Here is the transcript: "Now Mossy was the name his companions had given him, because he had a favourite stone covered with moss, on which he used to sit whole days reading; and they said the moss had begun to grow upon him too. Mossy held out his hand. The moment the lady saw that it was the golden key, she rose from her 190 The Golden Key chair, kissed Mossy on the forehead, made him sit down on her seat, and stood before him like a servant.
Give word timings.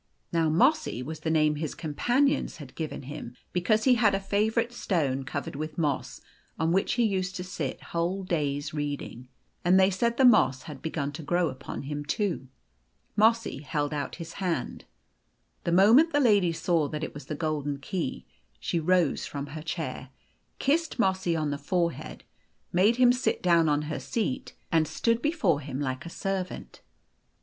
"Now 0.33 0.49
Mossy 0.49 1.03
was 1.03 1.19
the 1.19 1.29
name 1.29 1.57
his 1.57 1.75
companions 1.75 2.57
had 2.57 2.73
given 2.73 3.03
him, 3.03 3.35
because 3.53 3.83
he 3.83 3.93
had 3.93 4.15
a 4.15 4.19
favourite 4.19 4.71
stone 4.73 5.23
covered 5.25 5.55
with 5.55 5.77
moss, 5.77 6.21
on 6.57 6.71
which 6.71 6.93
he 6.93 7.03
used 7.03 7.35
to 7.35 7.43
sit 7.43 7.79
whole 7.83 8.23
days 8.23 8.73
reading; 8.73 9.27
and 9.63 9.79
they 9.79 9.91
said 9.91 10.17
the 10.17 10.25
moss 10.25 10.63
had 10.63 10.81
begun 10.81 11.11
to 11.11 11.21
grow 11.21 11.49
upon 11.49 11.83
him 11.83 12.03
too. 12.03 12.47
Mossy 13.15 13.59
held 13.61 13.93
out 13.93 14.15
his 14.15 14.33
hand. 14.41 14.85
The 15.65 15.71
moment 15.71 16.13
the 16.13 16.19
lady 16.19 16.51
saw 16.51 16.87
that 16.87 17.03
it 17.03 17.13
was 17.13 17.27
the 17.27 17.35
golden 17.35 17.77
key, 17.77 18.25
she 18.59 18.79
rose 18.79 19.27
from 19.27 19.45
her 19.53 19.61
190 19.61 19.69
The 19.69 19.85
Golden 19.85 20.05
Key 20.07 20.07
chair, 20.07 20.11
kissed 20.77 20.97
Mossy 20.97 21.35
on 21.35 21.51
the 21.51 21.59
forehead, 21.59 22.23
made 22.73 22.95
him 22.95 23.13
sit 23.13 23.43
down 23.43 23.69
on 23.69 23.83
her 23.83 23.99
seat, 23.99 24.55
and 24.71 24.87
stood 24.87 25.21
before 25.21 25.59
him 25.61 25.79
like 25.79 26.07
a 26.07 26.09
servant. 26.09 26.81